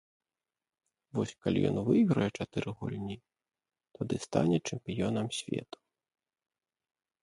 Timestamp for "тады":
4.01-4.15